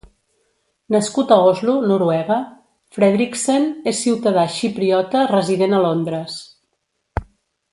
Nascut 0.93 1.33
a 1.33 1.35
Oslo, 1.49 1.75
Noruega, 1.91 2.37
Fredriksen 2.97 3.67
és 3.93 4.01
ciutadà 4.07 4.47
xipriota 4.55 5.23
resident 5.35 5.77
a 5.77 5.83
Londres. 5.85 6.41